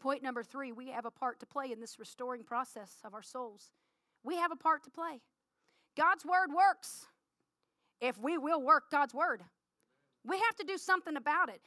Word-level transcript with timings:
Point 0.00 0.22
number 0.22 0.42
three 0.42 0.72
we 0.72 0.88
have 0.90 1.06
a 1.06 1.10
part 1.10 1.40
to 1.40 1.46
play 1.46 1.72
in 1.72 1.80
this 1.80 1.98
restoring 1.98 2.44
process 2.44 2.96
of 3.04 3.14
our 3.14 3.22
souls. 3.22 3.70
We 4.24 4.36
have 4.36 4.52
a 4.52 4.56
part 4.56 4.84
to 4.84 4.90
play. 4.90 5.20
God's 5.96 6.24
word 6.24 6.50
works 6.54 7.06
if 8.00 8.18
we 8.18 8.38
will 8.38 8.62
work 8.62 8.90
God's 8.90 9.14
word. 9.14 9.42
We 10.24 10.36
have 10.38 10.56
to 10.56 10.64
do 10.64 10.78
something 10.78 11.16
about 11.16 11.48
it. 11.48 11.60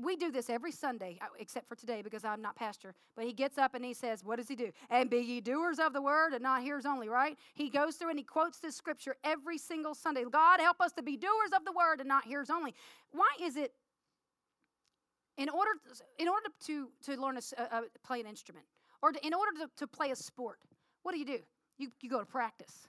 We 0.00 0.14
do 0.14 0.30
this 0.30 0.48
every 0.48 0.70
Sunday, 0.70 1.18
uh, 1.20 1.26
except 1.40 1.68
for 1.68 1.74
today 1.74 2.00
because 2.00 2.24
I'm 2.24 2.40
not 2.40 2.54
pastor. 2.54 2.94
But 3.16 3.24
he 3.24 3.32
gets 3.32 3.58
up 3.58 3.74
and 3.74 3.84
he 3.84 3.94
says, 3.94 4.22
What 4.22 4.36
does 4.36 4.46
he 4.46 4.54
do? 4.54 4.70
And 4.90 5.10
be 5.10 5.18
ye 5.18 5.40
doers 5.40 5.80
of 5.80 5.92
the 5.92 6.00
word 6.00 6.34
and 6.34 6.42
not 6.42 6.62
hearers 6.62 6.86
only, 6.86 7.08
right? 7.08 7.36
He 7.54 7.68
goes 7.68 7.96
through 7.96 8.10
and 8.10 8.18
he 8.18 8.24
quotes 8.24 8.58
this 8.58 8.76
scripture 8.76 9.16
every 9.24 9.58
single 9.58 9.94
Sunday. 9.94 10.24
God, 10.30 10.60
help 10.60 10.80
us 10.80 10.92
to 10.92 11.02
be 11.02 11.16
doers 11.16 11.50
of 11.54 11.64
the 11.64 11.72
word 11.72 11.98
and 11.98 12.08
not 12.08 12.24
hearers 12.24 12.48
only. 12.48 12.74
Why 13.10 13.28
is 13.42 13.56
it 13.56 13.72
in 15.36 15.48
order, 15.48 15.70
in 16.18 16.28
order 16.28 16.48
to, 16.66 16.88
to 17.04 17.20
learn 17.20 17.36
to 17.36 17.42
play 18.04 18.20
an 18.20 18.26
instrument 18.26 18.64
or 19.02 19.12
to, 19.12 19.26
in 19.26 19.34
order 19.34 19.52
to, 19.60 19.70
to 19.76 19.86
play 19.86 20.10
a 20.10 20.16
sport, 20.16 20.58
what 21.02 21.12
do 21.12 21.18
you 21.18 21.26
do? 21.26 21.38
You, 21.78 21.90
you 22.00 22.08
go 22.08 22.20
to 22.20 22.26
practice. 22.26 22.88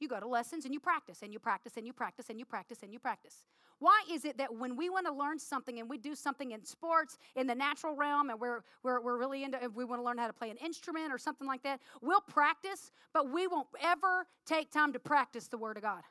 You 0.00 0.08
go 0.08 0.18
to 0.18 0.26
lessons 0.26 0.64
and 0.64 0.72
you 0.74 0.80
practice 0.80 1.22
and 1.22 1.32
you 1.32 1.38
practice 1.38 1.74
and 1.76 1.86
you 1.86 1.92
practice 1.92 2.30
and 2.30 2.38
you 2.38 2.44
practice 2.44 2.78
and 2.82 2.92
you 2.92 2.98
practice. 2.98 3.44
Why 3.78 4.02
is 4.10 4.24
it 4.24 4.36
that 4.38 4.54
when 4.54 4.76
we 4.76 4.90
want 4.90 5.06
to 5.06 5.12
learn 5.12 5.38
something 5.38 5.78
and 5.78 5.88
we 5.88 5.96
do 5.96 6.14
something 6.14 6.52
in 6.52 6.64
sports, 6.64 7.16
in 7.34 7.46
the 7.46 7.54
natural 7.54 7.94
realm, 7.94 8.28
and 8.28 8.38
we're, 8.38 8.60
we're, 8.82 9.00
we're 9.00 9.18
really 9.18 9.42
into, 9.42 9.62
if 9.62 9.74
we 9.74 9.84
want 9.84 10.00
to 10.00 10.04
learn 10.04 10.18
how 10.18 10.26
to 10.26 10.32
play 10.32 10.50
an 10.50 10.58
instrument 10.58 11.12
or 11.12 11.18
something 11.18 11.46
like 11.46 11.62
that, 11.62 11.80
we'll 12.02 12.20
practice, 12.20 12.90
but 13.14 13.30
we 13.30 13.46
won't 13.46 13.68
ever 13.82 14.26
take 14.44 14.70
time 14.70 14.92
to 14.92 14.98
practice 14.98 15.48
the 15.48 15.56
Word 15.56 15.78
of 15.78 15.82
God? 15.82 16.02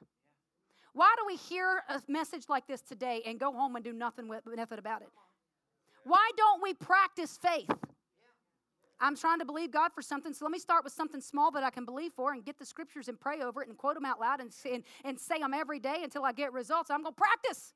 Why 0.93 1.13
do 1.19 1.25
we 1.27 1.35
hear 1.35 1.83
a 1.89 2.01
message 2.07 2.45
like 2.49 2.65
this 2.65 2.81
today 2.81 3.21
and 3.25 3.39
go 3.39 3.51
home 3.51 3.75
and 3.75 3.85
do 3.85 3.93
nothing 3.93 4.27
with 4.27 4.41
nothing 4.47 4.79
about 4.79 5.01
it? 5.03 5.09
Why 6.03 6.31
don't 6.37 6.61
we 6.61 6.73
practice 6.73 7.37
faith? 7.37 7.69
I'm 9.01 9.15
trying 9.15 9.39
to 9.39 9.45
believe 9.45 9.71
God 9.71 9.91
for 9.93 10.01
something, 10.01 10.33
so 10.33 10.43
let 10.43 10.51
me 10.51 10.59
start 10.59 10.83
with 10.83 10.91
something 10.91 11.21
small 11.21 11.51
that 11.51 11.63
I 11.63 11.69
can 11.69 11.85
believe 11.85 12.11
for 12.11 12.33
and 12.33 12.43
get 12.43 12.59
the 12.59 12.65
scriptures 12.65 13.07
and 13.07 13.17
pray 13.19 13.41
over 13.41 13.61
it 13.61 13.69
and 13.69 13.77
quote 13.77 13.95
them 13.95 14.05
out 14.05 14.19
loud 14.19 14.41
and, 14.41 14.51
and, 14.69 14.83
and 15.05 15.17
say 15.17 15.39
them 15.39 15.53
every 15.53 15.79
day 15.79 15.99
until 16.03 16.25
I 16.25 16.33
get 16.33 16.51
results. 16.51 16.91
I'm 16.91 17.03
going 17.03 17.13
to 17.15 17.17
practice. 17.21 17.73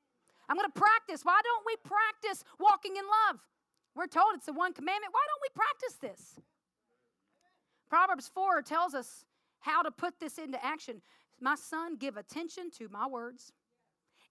I'm 0.50 0.58
going 0.58 0.70
to 0.70 0.80
practice. 0.80 1.24
Why 1.24 1.40
don't 1.44 1.64
we 1.66 1.76
practice 1.78 2.44
walking 2.60 2.98
in 2.98 3.04
love? 3.04 3.40
We're 3.96 4.08
told 4.08 4.36
it's 4.36 4.48
the 4.48 4.54
one 4.54 4.74
commandment. 4.74 5.14
Why 5.14 5.22
don't 5.28 5.42
we 5.42 5.50
practice 5.56 5.94
this? 6.02 6.40
Proverbs 7.90 8.30
4 8.34 8.62
tells 8.62 8.94
us 8.94 9.24
how 9.60 9.82
to 9.82 9.92
put 9.92 10.20
this 10.20 10.38
into 10.38 10.64
action. 10.64 11.02
My 11.40 11.56
son, 11.56 11.96
give 11.96 12.18
attention 12.18 12.70
to 12.80 12.90
my 12.90 13.08
words. 13.08 13.54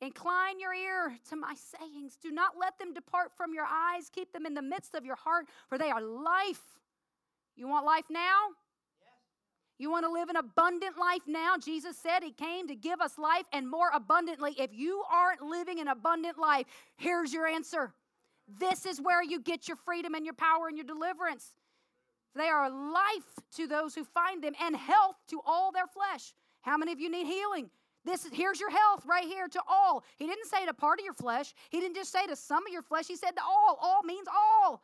Incline 0.03 0.59
your 0.59 0.75
ear 0.75 1.17
to 1.31 1.37
my 1.37 1.55
sayings. 1.55 2.19
Do 2.21 2.33
not 2.33 2.55
let 2.61 2.77
them 2.77 2.93
depart 2.93 3.31
from 3.37 3.55
your 3.55 3.67
eyes. 3.67 4.11
Keep 4.13 4.33
them 4.33 4.47
in 4.47 4.55
the 4.55 4.61
midst 4.61 4.97
of 4.97 5.05
your 5.05 5.15
heart, 5.15 5.47
for 5.69 5.79
they 5.79 5.91
are 5.91 6.03
life. 6.03 6.61
You 7.55 7.69
want 7.69 7.87
life 7.87 8.07
now? 8.11 8.49
You 9.79 9.93
want 9.93 10.05
to 10.05 10.11
live 10.11 10.29
an 10.29 10.35
abundant 10.35 10.99
life 10.99 11.23
now? 11.29 11.55
Jesus 11.57 11.97
said 11.97 12.25
He 12.25 12.33
came 12.33 12.67
to 12.67 12.75
give 12.75 13.01
us 13.01 13.17
life 13.17 13.47
and 13.53 13.71
more 13.71 13.91
abundantly. 13.95 14.57
If 14.59 14.71
you 14.75 15.05
aren't 15.09 15.41
living 15.41 15.79
an 15.79 15.87
abundant 15.87 16.37
life, 16.37 16.67
here's 16.97 17.33
your 17.33 17.47
answer. 17.47 17.95
This 18.59 18.87
is 18.87 19.01
where 19.01 19.23
you 19.23 19.41
get 19.41 19.69
your 19.69 19.77
freedom 19.77 20.15
and 20.15 20.25
your 20.25 20.35
power 20.35 20.67
and 20.67 20.77
your 20.77 20.87
deliverance. 20.87 21.53
They 22.35 22.49
are 22.49 22.69
life 22.69 23.39
to 23.57 23.69
those 23.69 23.95
who 23.95 24.03
find 24.03 24.43
them 24.43 24.55
and 24.61 24.75
health 24.75 25.17
to 25.29 25.41
all 25.47 25.71
their 25.71 25.87
flesh. 25.87 26.35
How 26.63 26.77
many 26.77 26.91
of 26.91 26.99
you 26.99 27.09
need 27.09 27.29
healing? 27.29 27.71
This 28.05 28.25
is 28.25 28.33
here's 28.33 28.59
your 28.59 28.71
health 28.71 29.05
right 29.07 29.25
here 29.25 29.49
to 29.49 29.61
all. 29.69 30.05
He 30.17 30.27
didn't 30.27 30.47
say 30.47 30.67
to 30.67 30.75
part 30.75 30.99
of 30.99 31.05
your 31.05 31.15
flesh. 31.15 31.55
He 31.71 31.81
didn't 31.81 31.97
just 31.97 32.13
say 32.13 32.27
to 32.27 32.37
some 32.37 32.67
of 32.67 32.73
your 32.73 32.83
flesh. 32.83 33.07
He 33.07 33.17
said 33.17 33.33
to 33.37 33.43
all. 33.43 33.79
All 33.81 34.03
means 34.03 34.27
all. 34.29 34.83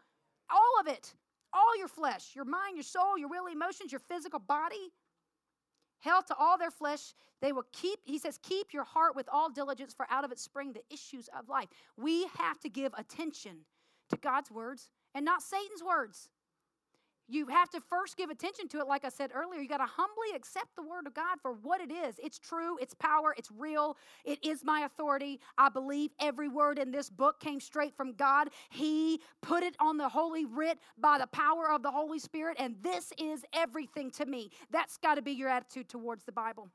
All 0.51 0.81
of 0.81 0.87
it. 0.87 1.15
All 1.53 1.79
your 1.79 1.89
flesh, 1.89 2.33
your 2.35 2.45
mind, 2.45 2.77
your 2.77 2.85
soul, 2.85 3.17
your 3.17 3.29
will, 3.29 3.47
emotions, 3.47 3.91
your 3.91 4.01
physical 4.01 4.39
body. 4.39 4.93
Health 6.01 6.27
to 6.27 6.37
all 6.39 6.59
their 6.59 6.71
flesh. 6.71 7.15
They 7.41 7.53
will 7.53 7.65
keep, 7.73 8.01
he 8.05 8.19
says, 8.19 8.39
keep 8.43 8.73
your 8.73 8.85
heart 8.85 9.17
with 9.17 9.29
all 9.33 9.49
diligence, 9.49 9.95
for 9.95 10.07
out 10.11 10.25
of 10.25 10.33
it 10.33 10.39
spring 10.39 10.73
the 10.73 10.83
issues 10.93 11.29
of 11.37 11.49
life. 11.49 11.69
We 11.97 12.27
have 12.37 12.61
to 12.61 12.69
give 12.69 12.93
attention 12.99 13.65
to 14.11 14.17
God's 14.17 14.51
words 14.51 14.91
and 15.15 15.25
not 15.25 15.43
Satan's 15.43 15.83
words 15.83 16.29
you 17.29 17.47
have 17.49 17.69
to 17.71 17.81
first 17.81 18.17
give 18.17 18.31
attention 18.31 18.69
to 18.69 18.79
it, 18.79 18.87
like 18.87 19.05
I 19.05 19.11
said 19.11 19.31
earlier. 19.35 19.61
You 19.61 19.69
got 19.69 19.79
to 19.79 19.87
humbly 19.87 20.35
accept 20.35 20.75
the 20.77 20.83
Word 20.83 21.07
of 21.07 21.15
God 21.15 21.39
for 21.43 21.53
what 21.53 21.81
it 21.81 21.93
is. 21.93 22.17
It's 22.23 22.39
true, 22.39 22.79
it's 22.81 22.95
power, 22.95 23.35
it's 23.37 23.51
real, 23.51 23.97
it 24.25 24.39
is 24.45 24.65
my 24.65 24.81
authority. 24.81 25.41
I 25.57 25.69
believe 25.69 26.11
every 26.21 26.49
word 26.49 26.79
in 26.79 26.91
this 26.91 27.11
book 27.11 27.41
came 27.41 27.61
straight 27.61 27.95
from 27.97 28.15
God. 28.15 28.49
He 28.71 29.21
put 29.43 29.63
it 29.63 29.77
on 29.81 29.99
the 29.99 30.09
Holy 30.09 30.45
Writ 30.45 30.79
by 30.99 31.19
the 31.19 31.27
power 31.29 31.71
of 31.71 31.83
the 31.83 31.91
Holy 31.91 32.19
Spirit, 32.19 32.57
and 32.59 32.77
this 32.83 33.13
is 33.19 33.45
everything 33.53 34.11
to 34.13 34.27
me. 34.27 34.51
That's 34.71 34.97
got 34.97 35.17
to 35.17 35.23
be 35.23 35.33
your 35.33 35.49
attitude 35.49 35.89
towards 35.89 36.25
the 36.25 36.33
Bible. 36.33 36.69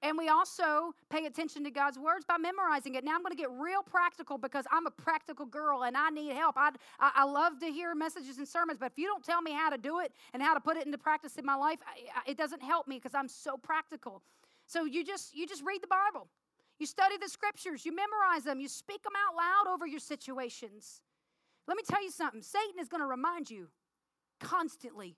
And 0.00 0.16
we 0.16 0.28
also 0.28 0.92
pay 1.10 1.26
attention 1.26 1.64
to 1.64 1.70
God's 1.70 1.98
words 1.98 2.24
by 2.24 2.38
memorizing 2.38 2.94
it. 2.94 3.04
Now 3.04 3.16
I'm 3.16 3.22
going 3.22 3.32
to 3.32 3.36
get 3.36 3.50
real 3.50 3.82
practical 3.82 4.38
because 4.38 4.64
I'm 4.70 4.86
a 4.86 4.92
practical 4.92 5.44
girl 5.44 5.82
and 5.82 5.96
I 5.96 6.10
need 6.10 6.32
help. 6.34 6.54
I, 6.56 6.70
I, 7.00 7.24
love 7.24 7.58
to 7.60 7.66
hear 7.66 7.96
messages 7.96 8.38
and 8.38 8.46
sermons, 8.46 8.78
but 8.78 8.92
if 8.92 8.98
you 8.98 9.06
don't 9.06 9.24
tell 9.24 9.42
me 9.42 9.50
how 9.50 9.70
to 9.70 9.78
do 9.78 9.98
it 9.98 10.12
and 10.34 10.42
how 10.42 10.54
to 10.54 10.60
put 10.60 10.76
it 10.76 10.86
into 10.86 10.98
practice 10.98 11.36
in 11.36 11.44
my 11.44 11.56
life, 11.56 11.80
it 12.26 12.36
doesn't 12.36 12.62
help 12.62 12.86
me 12.86 12.96
because 12.96 13.14
I'm 13.14 13.28
so 13.28 13.56
practical. 13.56 14.22
So 14.66 14.84
you 14.84 15.04
just 15.04 15.34
you 15.34 15.48
just 15.48 15.64
read 15.64 15.82
the 15.82 15.88
Bible. 15.88 16.28
You 16.78 16.86
study 16.86 17.16
the 17.20 17.28
scriptures, 17.28 17.84
you 17.84 17.92
memorize 17.94 18.44
them, 18.44 18.60
you 18.60 18.68
speak 18.68 19.02
them 19.02 19.14
out 19.16 19.36
loud 19.36 19.72
over 19.72 19.84
your 19.84 19.98
situations. 19.98 21.00
Let 21.66 21.76
me 21.76 21.82
tell 21.82 22.02
you 22.02 22.10
something. 22.10 22.40
Satan 22.40 22.78
is 22.80 22.88
going 22.88 23.00
to 23.00 23.06
remind 23.06 23.50
you 23.50 23.68
constantly 24.38 25.16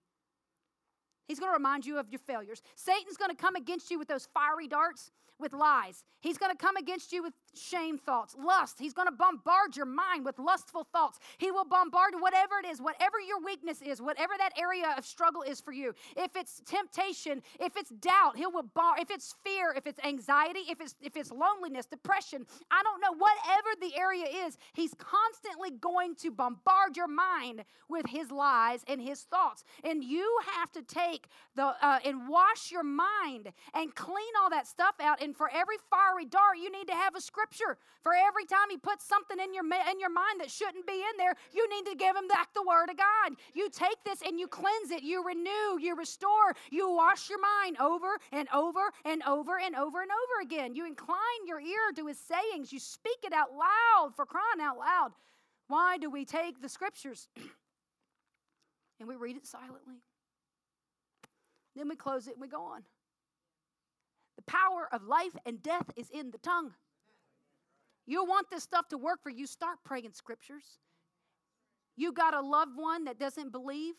He's 1.30 1.38
going 1.38 1.50
to 1.50 1.56
remind 1.56 1.86
you 1.86 1.96
of 1.96 2.10
your 2.10 2.18
failures. 2.18 2.60
Satan's 2.74 3.16
going 3.16 3.30
to 3.30 3.36
come 3.36 3.54
against 3.54 3.88
you 3.88 4.00
with 4.00 4.08
those 4.08 4.26
fiery 4.34 4.66
darts, 4.66 5.12
with 5.38 5.52
lies. 5.52 6.02
He's 6.18 6.36
going 6.36 6.50
to 6.50 6.58
come 6.58 6.76
against 6.76 7.12
you 7.12 7.22
with 7.22 7.34
shame 7.54 7.98
thoughts, 7.98 8.36
lust. 8.38 8.76
He's 8.78 8.92
going 8.92 9.08
to 9.08 9.12
bombard 9.12 9.76
your 9.76 9.86
mind 9.86 10.24
with 10.24 10.38
lustful 10.38 10.86
thoughts. 10.92 11.18
He 11.38 11.50
will 11.50 11.64
bombard 11.64 12.14
whatever 12.18 12.58
it 12.62 12.66
is, 12.66 12.80
whatever 12.80 13.20
your 13.20 13.40
weakness 13.44 13.82
is, 13.82 14.00
whatever 14.00 14.34
that 14.38 14.52
area 14.58 14.94
of 14.96 15.04
struggle 15.04 15.42
is 15.42 15.60
for 15.60 15.72
you. 15.72 15.94
If 16.16 16.36
it's 16.36 16.62
temptation, 16.64 17.42
if 17.58 17.76
it's 17.76 17.90
doubt, 17.90 18.36
he 18.36 18.46
will 18.46 18.62
bar. 18.74 18.94
If 18.98 19.10
it's 19.10 19.34
fear, 19.44 19.74
if 19.76 19.86
it's 19.86 20.00
anxiety, 20.04 20.60
if 20.68 20.80
it's 20.80 20.94
if 21.00 21.16
it's 21.16 21.30
loneliness, 21.30 21.86
depression, 21.86 22.46
I 22.70 22.82
don't 22.82 23.00
know. 23.00 23.12
Whatever 23.12 23.68
the 23.80 23.98
area 23.98 24.26
is, 24.46 24.58
he's 24.74 24.94
constantly 24.94 25.70
going 25.70 26.14
to 26.16 26.30
bombard 26.30 26.96
your 26.96 27.08
mind 27.08 27.64
with 27.88 28.06
his 28.06 28.30
lies 28.30 28.84
and 28.86 29.00
his 29.00 29.22
thoughts, 29.22 29.64
and 29.84 30.04
you 30.04 30.38
have 30.54 30.70
to 30.72 30.82
take 30.82 31.28
the 31.56 31.74
uh, 31.82 31.98
and 32.04 32.28
wash 32.28 32.70
your 32.70 32.84
mind 32.84 33.52
and 33.74 33.94
clean 33.94 34.32
all 34.40 34.50
that 34.50 34.66
stuff 34.66 34.94
out. 35.00 35.22
And 35.22 35.36
for 35.36 35.50
every 35.52 35.76
fiery 35.90 36.24
dart, 36.24 36.58
you 36.58 36.70
need 36.70 36.88
to 36.88 36.94
have 36.94 37.14
a 37.14 37.20
scripture. 37.40 37.78
For 38.02 38.12
every 38.14 38.44
time 38.46 38.70
he 38.70 38.76
puts 38.76 39.06
something 39.06 39.38
in 39.38 39.52
your 39.52 39.64
in 39.64 40.00
your 40.00 40.10
mind 40.10 40.40
that 40.40 40.50
shouldn't 40.50 40.86
be 40.86 40.94
in 40.94 41.16
there, 41.18 41.34
you 41.52 41.68
need 41.68 41.90
to 41.90 41.96
give 41.96 42.16
him 42.16 42.28
back 42.28 42.52
the 42.54 42.62
word 42.62 42.88
of 42.90 42.96
God. 42.96 43.36
You 43.54 43.68
take 43.70 44.02
this 44.04 44.22
and 44.26 44.38
you 44.38 44.48
cleanse 44.48 44.90
it. 44.90 45.02
You 45.02 45.24
renew. 45.24 45.78
You 45.80 45.96
restore. 45.96 46.54
You 46.70 46.90
wash 46.92 47.28
your 47.28 47.40
mind 47.40 47.76
over 47.78 48.18
and 48.32 48.48
over 48.54 48.90
and 49.04 49.22
over 49.26 49.58
and 49.58 49.76
over 49.76 50.02
and 50.02 50.10
over 50.10 50.42
again. 50.42 50.74
You 50.74 50.86
incline 50.86 51.46
your 51.46 51.60
ear 51.60 51.92
to 51.96 52.06
his 52.06 52.18
sayings. 52.18 52.72
You 52.72 52.78
speak 52.78 53.18
it 53.24 53.32
out 53.32 53.50
loud 53.52 54.12
for 54.16 54.24
crying 54.24 54.60
out 54.60 54.78
loud. 54.78 55.12
Why 55.68 55.98
do 55.98 56.10
we 56.10 56.24
take 56.24 56.60
the 56.60 56.68
scriptures 56.68 57.28
and 58.98 59.08
we 59.08 59.16
read 59.16 59.36
it 59.36 59.46
silently? 59.46 60.02
Then 61.76 61.88
we 61.88 61.96
close 61.96 62.26
it 62.26 62.32
and 62.32 62.40
we 62.40 62.48
go 62.48 62.62
on. 62.62 62.82
The 64.36 64.42
power 64.42 64.88
of 64.90 65.04
life 65.04 65.36
and 65.44 65.62
death 65.62 65.90
is 65.96 66.08
in 66.10 66.30
the 66.30 66.38
tongue. 66.38 66.72
You 68.10 68.24
want 68.24 68.50
this 68.50 68.64
stuff 68.64 68.88
to 68.88 68.98
work 68.98 69.22
for 69.22 69.30
you, 69.30 69.46
start 69.46 69.78
praying 69.84 70.10
scriptures. 70.14 70.64
You 71.96 72.12
got 72.12 72.34
a 72.34 72.40
loved 72.40 72.76
one 72.76 73.04
that 73.04 73.20
doesn't 73.20 73.52
believe? 73.52 73.94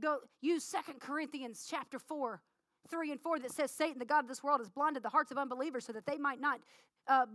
Go 0.00 0.18
use 0.40 0.64
Second 0.64 1.00
Corinthians 1.00 1.64
chapter 1.70 2.00
4 2.00 2.42
3 2.90 3.12
and 3.12 3.20
4 3.20 3.38
that 3.38 3.52
says 3.52 3.70
Satan, 3.70 4.00
the 4.00 4.04
God 4.04 4.24
of 4.24 4.28
this 4.28 4.42
world, 4.42 4.58
has 4.58 4.68
blinded 4.68 5.04
the 5.04 5.08
hearts 5.08 5.30
of 5.30 5.38
unbelievers 5.38 5.84
so 5.84 5.92
that 5.92 6.04
they 6.04 6.18
might 6.18 6.40
not 6.40 6.58
uh, 7.06 7.26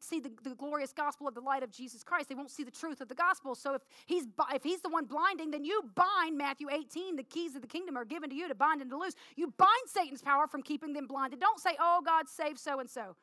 see 0.00 0.20
the, 0.20 0.30
the, 0.44 0.54
glorious 0.54 0.92
gospel 0.92 1.26
of 1.26 1.34
the 1.34 1.40
light 1.40 1.62
of 1.62 1.70
Jesus 1.70 2.04
Christ. 2.04 2.28
They 2.28 2.34
won't 2.34 2.50
see 2.50 2.64
the 2.64 2.70
truth 2.70 3.00
of 3.00 3.08
the 3.08 3.14
gospel. 3.14 3.54
So 3.54 3.72
if 3.72 3.82
he's, 4.04 4.24
if 4.52 4.62
he's 4.62 4.82
the 4.82 4.90
one 4.90 5.06
blinding, 5.06 5.52
then 5.52 5.64
you 5.64 5.82
bind 5.94 6.36
Matthew 6.36 6.68
18. 6.70 7.16
The 7.16 7.22
keys 7.22 7.56
of 7.56 7.62
the 7.62 7.68
kingdom 7.68 7.96
are 7.96 8.04
given 8.04 8.28
to 8.28 8.36
you 8.36 8.46
to 8.46 8.54
bind 8.54 8.82
and 8.82 8.90
to 8.90 8.98
loose. 8.98 9.14
You 9.36 9.52
bind 9.56 9.70
Satan's 9.86 10.22
power 10.22 10.46
from 10.46 10.62
keeping 10.62 10.92
them 10.92 11.06
blinded. 11.06 11.40
Don't 11.40 11.60
say, 11.60 11.76
oh, 11.80 12.02
God, 12.04 12.28
save 12.28 12.58
so 12.58 12.78
and 12.78 12.90
so. 12.90 13.16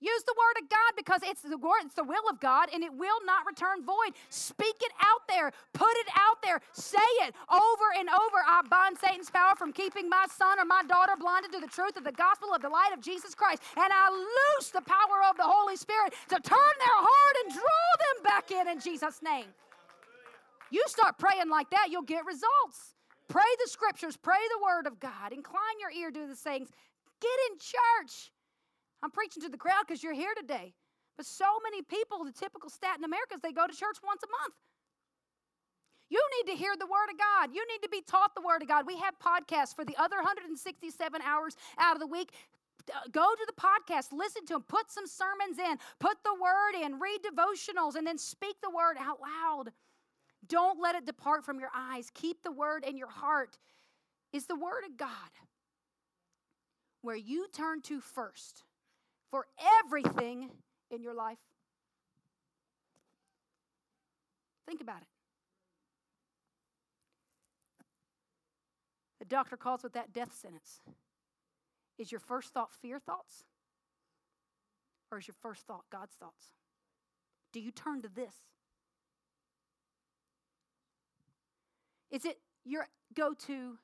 Use 0.00 0.22
the 0.24 0.34
word 0.36 0.62
of 0.62 0.68
God 0.68 0.92
because 0.96 1.20
it's 1.24 1.40
the 1.42 1.56
word, 1.56 1.86
it's 1.86 1.94
the 1.94 2.04
will 2.04 2.28
of 2.28 2.40
God, 2.40 2.68
and 2.74 2.82
it 2.82 2.92
will 2.92 3.24
not 3.24 3.46
return 3.46 3.84
void. 3.84 4.12
Speak 4.28 4.76
it 4.80 4.92
out 5.00 5.22
there, 5.28 5.52
put 5.72 5.94
it 6.04 6.08
out 6.14 6.42
there, 6.42 6.60
say 6.72 7.08
it 7.24 7.34
over 7.48 7.88
and 7.96 8.08
over. 8.08 8.38
I 8.44 8.60
bind 8.68 8.98
Satan's 8.98 9.30
power 9.30 9.54
from 9.56 9.72
keeping 9.72 10.08
my 10.08 10.26
son 10.36 10.58
or 10.58 10.64
my 10.64 10.82
daughter 10.86 11.14
blinded 11.18 11.52
to 11.52 11.60
the 11.60 11.68
truth 11.72 11.96
of 11.96 12.04
the 12.04 12.12
gospel 12.12 12.52
of 12.52 12.60
the 12.60 12.68
light 12.68 12.90
of 12.92 13.00
Jesus 13.00 13.34
Christ, 13.34 13.62
and 13.76 13.88
I 13.88 14.10
loose 14.10 14.70
the 14.70 14.82
power 14.82 15.24
of 15.30 15.36
the 15.36 15.46
Holy 15.46 15.76
Spirit 15.76 16.12
to 16.28 16.36
turn 16.36 16.74
their 16.78 17.00
heart 17.00 17.36
and 17.44 17.54
draw 17.54 17.88
them 17.96 18.18
back 18.24 18.50
in 18.50 18.68
in 18.68 18.80
Jesus' 18.80 19.22
name. 19.22 19.46
You 20.70 20.82
start 20.86 21.18
praying 21.18 21.48
like 21.48 21.70
that, 21.70 21.88
you'll 21.90 22.02
get 22.02 22.26
results. 22.26 22.94
Pray 23.28 23.42
the 23.64 23.70
scriptures, 23.70 24.16
pray 24.16 24.42
the 24.58 24.64
word 24.64 24.86
of 24.86 25.00
God. 25.00 25.32
Incline 25.32 25.78
your 25.80 25.90
ear 25.90 26.10
to 26.10 26.26
the 26.26 26.36
sayings. 26.36 26.68
Get 27.20 27.38
in 27.50 27.58
church. 27.58 28.30
I'm 29.04 29.10
preaching 29.10 29.42
to 29.42 29.50
the 29.50 29.58
crowd 29.58 29.84
because 29.86 30.02
you're 30.02 30.14
here 30.16 30.32
today. 30.34 30.72
But 31.18 31.26
so 31.26 31.44
many 31.62 31.82
people, 31.82 32.24
the 32.24 32.32
typical 32.32 32.70
stat 32.70 32.96
in 32.96 33.04
America 33.04 33.34
is 33.34 33.42
they 33.42 33.52
go 33.52 33.66
to 33.66 33.76
church 33.76 33.98
once 34.02 34.22
a 34.24 34.30
month. 34.42 34.54
You 36.08 36.24
need 36.38 36.52
to 36.52 36.56
hear 36.56 36.72
the 36.78 36.86
Word 36.86 37.12
of 37.12 37.18
God. 37.18 37.54
You 37.54 37.66
need 37.68 37.82
to 37.82 37.90
be 37.90 38.00
taught 38.00 38.34
the 38.34 38.40
Word 38.40 38.62
of 38.62 38.68
God. 38.68 38.86
We 38.86 38.96
have 38.98 39.14
podcasts 39.20 39.76
for 39.76 39.84
the 39.84 39.94
other 39.98 40.16
167 40.16 41.20
hours 41.20 41.54
out 41.78 41.96
of 41.96 42.00
the 42.00 42.06
week. 42.06 42.32
Uh, 42.88 43.00
go 43.12 43.28
to 43.34 43.46
the 43.46 43.60
podcast, 43.60 44.12
listen 44.12 44.46
to 44.46 44.54
them, 44.54 44.64
put 44.68 44.90
some 44.90 45.06
sermons 45.06 45.58
in, 45.58 45.76
put 46.00 46.16
the 46.24 46.34
Word 46.40 46.82
in, 46.82 46.98
read 46.98 47.20
devotionals, 47.20 47.96
and 47.96 48.06
then 48.06 48.16
speak 48.16 48.56
the 48.62 48.70
Word 48.70 48.96
out 48.98 49.18
loud. 49.20 49.70
Don't 50.48 50.80
let 50.80 50.94
it 50.94 51.04
depart 51.04 51.44
from 51.44 51.60
your 51.60 51.70
eyes. 51.76 52.10
Keep 52.14 52.42
the 52.42 52.52
Word 52.52 52.84
in 52.84 52.96
your 52.96 53.08
heart. 53.08 53.58
Is 54.32 54.46
the 54.46 54.56
Word 54.56 54.84
of 54.88 54.96
God 54.96 55.10
where 57.02 57.16
you 57.16 57.46
turn 57.52 57.82
to 57.82 58.00
first 58.00 58.64
for 59.34 59.48
everything 59.82 60.48
in 60.92 61.02
your 61.02 61.12
life? 61.12 61.40
Think 64.64 64.80
about 64.80 65.02
it. 65.02 65.08
The 69.18 69.24
doctor 69.24 69.56
calls 69.56 69.82
with 69.82 69.94
that 69.94 70.12
death 70.12 70.32
sentence. 70.40 70.82
Is 71.98 72.12
your 72.12 72.20
first 72.20 72.54
thought 72.54 72.70
fear 72.80 73.00
thoughts? 73.00 73.42
Or 75.10 75.18
is 75.18 75.26
your 75.26 75.34
first 75.42 75.66
thought 75.66 75.82
God's 75.90 76.14
thoughts? 76.14 76.52
Do 77.52 77.58
you 77.58 77.72
turn 77.72 78.02
to 78.02 78.08
this? 78.08 78.36
Is 82.12 82.24
it 82.24 82.38
your 82.64 82.86
go 83.16 83.34
to 83.48 83.78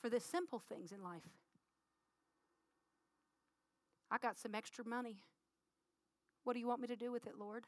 for 0.00 0.08
the 0.08 0.20
simple 0.20 0.58
things 0.58 0.90
in 0.90 1.02
life? 1.02 1.37
I 4.10 4.18
got 4.18 4.38
some 4.38 4.54
extra 4.54 4.84
money. 4.84 5.16
What 6.44 6.54
do 6.54 6.60
you 6.60 6.66
want 6.66 6.80
me 6.80 6.88
to 6.88 6.96
do 6.96 7.12
with 7.12 7.26
it, 7.26 7.34
Lord? 7.38 7.64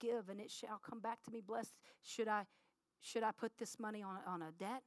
Give 0.00 0.28
and 0.28 0.40
it 0.40 0.50
shall 0.50 0.80
come 0.88 1.00
back 1.00 1.22
to 1.24 1.30
me 1.30 1.40
blessed. 1.46 1.74
Should 2.02 2.28
I 2.28 2.44
should 3.00 3.22
I 3.22 3.30
put 3.32 3.52
this 3.58 3.78
money 3.78 4.02
on, 4.02 4.16
on 4.26 4.42
a 4.42 4.50
debt? 4.58 4.82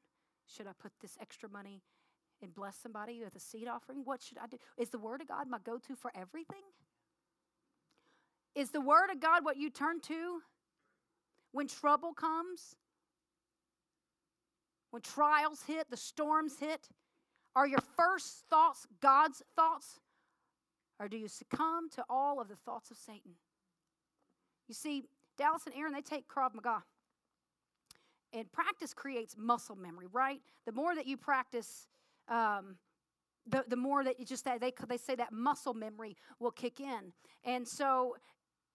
Should 0.47 0.67
I 0.67 0.71
put 0.79 0.91
this 1.01 1.17
extra 1.21 1.47
money 1.47 1.83
and 2.41 2.53
bless 2.53 2.75
somebody 2.75 3.23
with 3.23 3.35
a 3.35 3.39
seed 3.39 3.67
offering? 3.67 4.01
What 4.03 4.21
should 4.21 4.37
I 4.37 4.47
do? 4.47 4.57
Is 4.77 4.89
the 4.89 4.97
Word 4.97 5.21
of 5.21 5.27
God 5.27 5.47
my 5.47 5.59
go 5.63 5.77
to 5.77 5.95
for 5.95 6.11
everything? 6.15 6.63
Is 8.55 8.71
the 8.71 8.81
Word 8.81 9.09
of 9.11 9.19
God 9.19 9.45
what 9.45 9.57
you 9.57 9.69
turn 9.69 10.01
to 10.01 10.41
when 11.51 11.67
trouble 11.67 12.13
comes? 12.13 12.75
When 14.91 15.01
trials 15.01 15.61
hit, 15.67 15.89
the 15.89 15.97
storms 15.97 16.57
hit? 16.59 16.89
Are 17.55 17.67
your 17.67 17.81
first 17.97 18.45
thoughts 18.49 18.87
God's 19.01 19.41
thoughts? 19.55 19.99
Or 20.99 21.07
do 21.07 21.17
you 21.17 21.27
succumb 21.27 21.89
to 21.91 22.03
all 22.09 22.41
of 22.41 22.47
the 22.49 22.55
thoughts 22.55 22.91
of 22.91 22.97
Satan? 22.97 23.31
You 24.67 24.73
see, 24.75 25.03
Dallas 25.37 25.63
and 25.65 25.75
Aaron, 25.75 25.93
they 25.93 26.01
take 26.01 26.27
Krav 26.27 26.53
Maga 26.53 26.83
and 28.33 28.51
practice 28.51 28.93
creates 28.93 29.35
muscle 29.37 29.75
memory, 29.75 30.07
right? 30.11 30.41
The 30.65 30.71
more 30.71 30.95
that 30.95 31.07
you 31.07 31.17
practice, 31.17 31.87
um, 32.27 32.75
the, 33.47 33.63
the 33.67 33.75
more 33.75 34.03
that 34.03 34.19
you 34.19 34.25
just 34.25 34.45
that 34.45 34.61
they 34.61 34.73
they 34.87 34.97
say 34.97 35.15
that 35.15 35.31
muscle 35.31 35.73
memory 35.73 36.15
will 36.39 36.51
kick 36.51 36.79
in, 36.79 37.13
and 37.43 37.67
so 37.67 38.15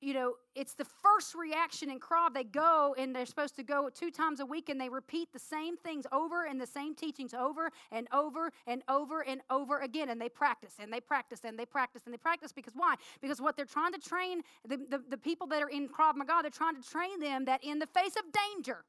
you 0.05 0.13
know, 0.13 0.35
it's 0.55 0.75
the 0.75 0.85
first 0.85 1.35
reaction 1.35 1.91
in 1.91 1.99
Krav. 1.99 2.35
They 2.35 2.45
go 2.45 2.95
and 2.99 3.17
they're 3.17 3.25
supposed 3.25 3.57
to 3.57 3.63
go 3.63 3.89
two 3.89 4.11
times 4.11 4.41
a 4.41 4.47
week 4.47 4.69
and 4.69 4.79
they 4.79 4.91
repeat 4.91 5.33
the 5.33 5.39
same 5.39 5.79
things 5.79 6.07
over 6.13 6.45
and 6.45 6.61
the 6.61 6.67
same 6.67 6.95
teachings 6.95 7.33
over 7.33 7.71
and 7.91 8.07
over 8.13 8.53
and 8.67 8.83
over 8.89 9.23
and 9.23 9.41
over 9.49 9.81
again. 9.81 10.11
And 10.11 10.21
they 10.21 10.29
practice 10.29 10.75
and 10.79 10.93
they 10.93 11.01
practice 11.01 11.41
and 11.45 11.59
they 11.59 11.65
practice 11.65 12.03
and 12.05 12.13
they 12.13 12.19
practice 12.19 12.53
because 12.53 12.75
why? 12.77 12.97
Because 13.23 13.41
what 13.41 13.57
they're 13.57 13.65
trying 13.65 13.93
to 13.93 13.99
train 13.99 14.43
the, 14.69 14.77
the, 14.77 15.03
the 15.09 15.17
people 15.17 15.47
that 15.49 15.63
are 15.63 15.71
in 15.71 15.89
Krav 15.89 16.17
Maga, 16.17 16.41
they're 16.43 16.51
trying 16.51 16.81
to 16.81 16.87
train 16.87 17.19
them 17.19 17.47
that 17.47 17.65
in 17.65 17.79
the 17.79 17.87
face 17.87 18.15
of 18.17 18.25
danger, 18.55 18.85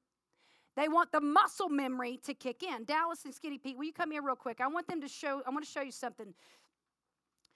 they 0.76 0.90
want 0.90 1.14
the 1.14 1.22
muscle 1.22 1.70
memory 1.70 2.20
to 2.26 2.34
kick 2.34 2.62
in. 2.62 2.84
Dallas 2.84 3.24
and 3.24 3.34
Skinny 3.34 3.58
Pete, 3.58 3.78
will 3.78 3.86
you 3.86 3.94
come 3.94 4.12
here 4.12 4.22
real 4.22 4.36
quick? 4.36 4.60
I 4.60 4.68
want 4.68 4.88
them 4.88 5.00
to 5.00 5.08
show, 5.08 5.42
I 5.48 5.50
want 5.52 5.64
to 5.64 5.72
show 5.72 5.82
you 5.82 5.94
something. 5.94 6.34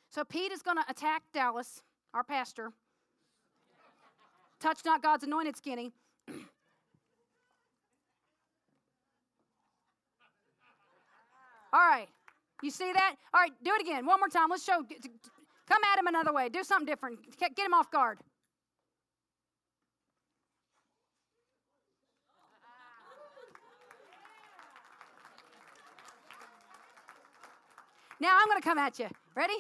So 0.10 0.24
Pete 0.24 0.54
is 0.54 0.62
going 0.62 0.78
to 0.78 0.86
attack 0.90 1.24
Dallas, 1.34 1.84
our 2.14 2.24
pastor. 2.24 2.72
Touch 4.60 4.80
not 4.86 5.02
God's 5.02 5.24
anointed 5.24 5.56
skinny. 5.56 5.94
All 11.74 11.80
right. 11.80 12.08
You 12.62 12.72
see 12.72 12.92
that? 12.92 13.16
All 13.34 13.40
right, 13.40 13.54
do 13.64 13.72
it 13.74 13.82
again. 13.82 14.06
One 14.06 14.20
more 14.20 14.28
time. 14.28 14.50
Let's 14.50 14.66
show. 14.66 14.84
Come 15.68 15.82
at 15.94 16.00
him 16.00 16.08
another 16.08 16.34
way. 16.34 16.50
Do 16.50 16.64
something 16.64 16.86
different. 16.86 17.20
Get 17.40 17.58
him 17.58 17.74
off 17.74 17.90
guard. 17.90 18.20
Now 28.20 28.38
I'm 28.42 28.48
going 28.50 28.62
to 28.62 28.68
come 28.68 28.78
at 28.78 29.00
you. 29.00 29.08
Ready? 29.34 29.54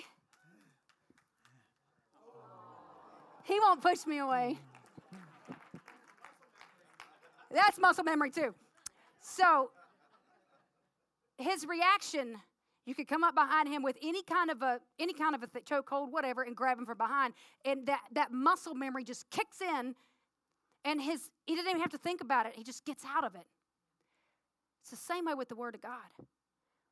He 3.45 3.57
won't 3.61 3.81
push 3.81 4.05
me 4.05 4.17
away. 4.17 4.57
That's 7.51 7.79
muscle 7.79 8.03
memory 8.03 8.31
too. 8.31 8.53
So 9.21 9.71
his 11.37 11.65
reaction, 11.65 12.35
you 12.85 12.93
could 12.93 13.07
come 13.07 13.23
up 13.23 13.35
behind 13.35 13.67
him 13.69 13.81
with 13.81 13.97
any 14.01 14.23
kind 14.23 14.49
of 14.49 14.61
a 14.61 14.79
any 14.99 15.13
kind 15.13 15.35
of 15.35 15.43
a 15.43 15.47
th- 15.47 15.65
chokehold, 15.65 16.11
whatever, 16.11 16.43
and 16.43 16.55
grab 16.55 16.77
him 16.77 16.85
from 16.85 16.97
behind, 16.97 17.33
and 17.65 17.85
that 17.87 18.01
that 18.13 18.31
muscle 18.31 18.75
memory 18.75 19.03
just 19.03 19.29
kicks 19.29 19.61
in, 19.61 19.95
and 20.85 21.01
his 21.01 21.29
he 21.45 21.55
doesn't 21.55 21.69
even 21.69 21.81
have 21.81 21.91
to 21.91 21.97
think 21.97 22.21
about 22.21 22.45
it. 22.45 22.53
He 22.55 22.63
just 22.63 22.85
gets 22.85 23.03
out 23.05 23.23
of 23.23 23.35
it. 23.35 23.45
It's 24.81 24.91
the 24.91 24.97
same 24.97 25.25
way 25.25 25.33
with 25.33 25.49
the 25.49 25.55
Word 25.55 25.75
of 25.75 25.81
God. 25.81 26.09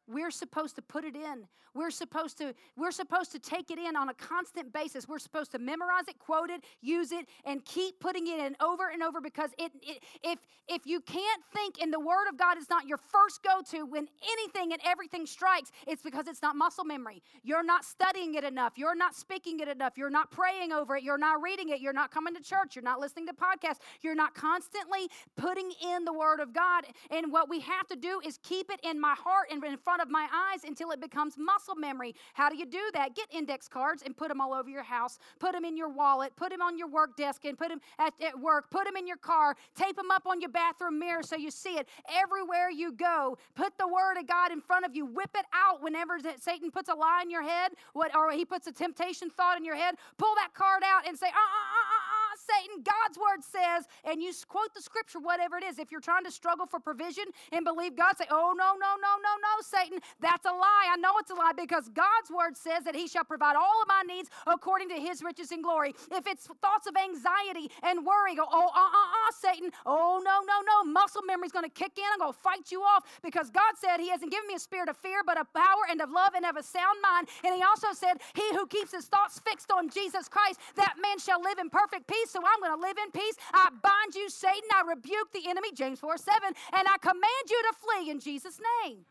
We're 0.07 0.31
supposed 0.31 0.75
to 0.75 0.81
put 0.81 1.03
it 1.03 1.15
in. 1.15 1.47
We're 1.77 1.91
supposed 1.91 2.39
to 2.39 2.55
we're 2.75 2.91
supposed 2.91 3.31
to 3.33 3.39
take 3.39 3.69
it 3.69 3.77
in 3.77 3.95
on 3.95 4.09
a 4.09 4.13
constant 4.15 4.73
basis. 4.73 5.07
We're 5.07 5.19
supposed 5.19 5.51
to 5.51 5.59
memorize 5.59 6.07
it, 6.07 6.17
quote 6.17 6.49
it, 6.49 6.63
use 6.81 7.11
it 7.11 7.27
and 7.45 7.63
keep 7.63 7.99
putting 7.99 8.27
it 8.27 8.39
in 8.39 8.55
over 8.59 8.89
and 8.89 9.03
over 9.03 9.21
because 9.21 9.51
it, 9.59 9.71
it 9.83 10.03
if 10.23 10.39
if 10.67 10.87
you 10.87 10.99
can't 11.01 11.43
think 11.53 11.79
in 11.79 11.91
the 11.91 11.99
word 11.99 12.27
of 12.29 12.37
God 12.37 12.57
is 12.57 12.69
not 12.69 12.87
your 12.87 12.97
first 12.97 13.41
go-to 13.43 13.85
when 13.85 14.07
anything 14.31 14.73
and 14.73 14.81
everything 14.85 15.25
strikes, 15.25 15.71
it's 15.85 16.01
because 16.01 16.27
it's 16.27 16.41
not 16.41 16.55
muscle 16.55 16.83
memory. 16.83 17.21
You're 17.43 17.63
not 17.63 17.85
studying 17.85 18.35
it 18.35 18.43
enough. 18.43 18.73
You're 18.75 18.95
not 18.95 19.15
speaking 19.15 19.59
it 19.59 19.67
enough. 19.67 19.97
You're 19.97 20.09
not 20.09 20.31
praying 20.31 20.71
over 20.73 20.97
it. 20.97 21.03
You're 21.03 21.17
not 21.17 21.41
reading 21.41 21.69
it. 21.69 21.79
You're 21.79 21.93
not 21.93 22.11
coming 22.11 22.35
to 22.35 22.41
church. 22.41 22.75
You're 22.75 22.83
not 22.83 22.99
listening 22.99 23.27
to 23.27 23.33
podcasts. 23.33 23.79
You're 24.01 24.15
not 24.15 24.33
constantly 24.33 25.09
putting 25.35 25.71
in 25.85 26.05
the 26.05 26.13
word 26.13 26.39
of 26.39 26.53
God. 26.53 26.85
And 27.11 27.31
what 27.31 27.49
we 27.49 27.59
have 27.61 27.87
to 27.87 27.95
do 27.95 28.19
is 28.25 28.39
keep 28.43 28.69
it 28.71 28.79
in 28.83 28.99
my 28.99 29.13
heart 29.13 29.47
and 29.51 29.63
in 29.63 29.77
front 29.77 29.96
front 29.97 30.07
of 30.07 30.11
my 30.11 30.27
eyes 30.31 30.63
until 30.63 30.91
it 30.91 31.01
becomes 31.01 31.37
muscle 31.37 31.75
memory. 31.75 32.13
How 32.33 32.49
do 32.49 32.57
you 32.57 32.65
do 32.65 32.91
that? 32.93 33.15
Get 33.15 33.25
index 33.31 33.67
cards 33.67 34.03
and 34.05 34.15
put 34.15 34.27
them 34.27 34.39
all 34.39 34.53
over 34.53 34.69
your 34.69 34.83
house. 34.83 35.17
Put 35.39 35.53
them 35.53 35.65
in 35.65 35.75
your 35.75 35.89
wallet. 35.89 36.33
Put 36.35 36.51
them 36.51 36.61
on 36.61 36.77
your 36.77 36.87
work 36.87 37.17
desk 37.17 37.45
and 37.45 37.57
put 37.57 37.69
them 37.69 37.81
at, 37.97 38.13
at 38.21 38.39
work. 38.39 38.69
Put 38.69 38.85
them 38.85 38.95
in 38.95 39.07
your 39.07 39.17
car. 39.17 39.55
Tape 39.75 39.95
them 39.95 40.11
up 40.11 40.27
on 40.27 40.39
your 40.39 40.51
bathroom 40.51 40.99
mirror 40.99 41.23
so 41.23 41.35
you 41.35 41.49
see 41.49 41.77
it 41.77 41.87
everywhere 42.07 42.69
you 42.69 42.91
go. 42.91 43.37
Put 43.55 43.77
the 43.79 43.87
word 43.87 44.17
of 44.19 44.27
God 44.27 44.51
in 44.51 44.61
front 44.61 44.85
of 44.85 44.95
you. 44.95 45.05
Whip 45.05 45.31
it 45.35 45.45
out 45.51 45.81
whenever 45.81 46.19
Satan 46.39 46.69
puts 46.69 46.89
a 46.89 46.95
lie 46.95 47.21
in 47.23 47.31
your 47.31 47.43
head 47.43 47.71
what, 47.93 48.15
or 48.15 48.31
he 48.31 48.45
puts 48.45 48.67
a 48.67 48.71
temptation 48.71 49.31
thought 49.31 49.57
in 49.57 49.65
your 49.65 49.75
head. 49.75 49.95
Pull 50.17 50.35
that 50.35 50.53
card 50.53 50.83
out 50.85 51.07
and 51.07 51.17
say, 51.17 51.27
uh, 51.27 51.29
uh, 51.29 51.33
uh, 51.33 51.96
Satan. 52.37 52.83
God's 52.83 53.17
word 53.17 53.43
says, 53.43 53.87
and 54.03 54.21
you 54.21 54.31
quote 54.47 54.73
the 54.73 54.81
scripture, 54.81 55.19
whatever 55.19 55.57
it 55.57 55.63
is. 55.63 55.79
If 55.79 55.91
you're 55.91 56.01
trying 56.01 56.23
to 56.25 56.31
struggle 56.31 56.65
for 56.65 56.79
provision 56.79 57.25
and 57.51 57.65
believe 57.65 57.95
God, 57.95 58.17
say, 58.17 58.25
oh, 58.29 58.53
no, 58.57 58.73
no, 58.79 58.95
no, 59.01 59.13
no, 59.21 59.33
no, 59.41 59.53
Satan. 59.61 59.99
That's 60.19 60.45
a 60.45 60.51
lie. 60.51 60.87
I 60.91 60.97
know 60.97 61.17
it's 61.19 61.31
a 61.31 61.35
lie 61.35 61.53
because 61.57 61.89
God's 61.89 62.29
word 62.29 62.57
says 62.57 62.83
that 62.85 62.95
he 62.95 63.07
shall 63.07 63.23
provide 63.23 63.55
all 63.55 63.81
of 63.81 63.87
my 63.87 64.03
needs 64.05 64.29
according 64.45 64.89
to 64.89 64.95
his 64.95 65.23
riches 65.23 65.51
and 65.51 65.63
glory. 65.63 65.93
If 66.11 66.27
it's 66.27 66.47
thoughts 66.61 66.87
of 66.87 66.95
anxiety 66.95 67.71
and 67.83 68.05
worry, 68.05 68.35
go, 68.35 68.45
oh, 68.49 68.69
uh, 68.75 68.79
uh, 68.79 69.27
uh, 69.27 69.31
Satan. 69.39 69.71
Oh, 69.85 70.21
no, 70.23 70.41
no, 70.45 70.61
no. 70.65 70.91
Muscle 70.91 71.23
memory's 71.23 71.51
going 71.51 71.65
to 71.65 71.71
kick 71.71 71.97
in. 71.97 72.05
I'm 72.13 72.19
going 72.19 72.33
to 72.33 72.39
fight 72.39 72.71
you 72.71 72.81
off 72.81 73.03
because 73.23 73.49
God 73.49 73.73
said 73.79 73.99
he 73.99 74.09
hasn't 74.09 74.31
given 74.31 74.47
me 74.47 74.55
a 74.55 74.59
spirit 74.59 74.89
of 74.89 74.97
fear, 74.97 75.21
but 75.25 75.39
of 75.39 75.51
power 75.53 75.83
and 75.89 76.01
of 76.01 76.11
love 76.11 76.33
and 76.35 76.45
of 76.45 76.57
a 76.57 76.63
sound 76.63 76.99
mind. 77.01 77.29
And 77.43 77.55
he 77.55 77.63
also 77.63 77.93
said, 77.93 78.17
he 78.35 78.47
who 78.55 78.67
keeps 78.67 78.91
his 78.93 79.05
thoughts 79.05 79.39
fixed 79.39 79.71
on 79.71 79.89
Jesus 79.89 80.27
Christ, 80.27 80.59
that 80.75 80.95
man 81.01 81.19
shall 81.19 81.41
live 81.41 81.57
in 81.59 81.69
perfect 81.69 82.07
peace 82.07 82.26
so 82.27 82.39
I'm 82.39 82.59
going 82.59 82.75
to 82.75 82.81
live 82.81 82.97
in 82.99 83.11
peace. 83.11 83.35
I 83.53 83.69
bind 83.81 84.15
you, 84.15 84.29
Satan. 84.29 84.69
I 84.75 84.83
rebuke 84.87 85.31
the 85.33 85.49
enemy, 85.49 85.71
James 85.73 85.99
4 85.99 86.17
7, 86.17 86.53
and 86.73 86.87
I 86.87 86.97
command 87.01 87.45
you 87.49 87.59
to 87.69 87.73
flee 87.79 88.11
in 88.11 88.19
Jesus' 88.19 88.59
name. 88.83 89.05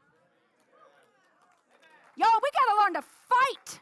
Y'all, 2.17 2.41
we 2.41 2.51
got 2.53 2.67
to 2.73 2.77
learn 2.81 2.95
to 2.97 3.05
fight. 3.29 3.81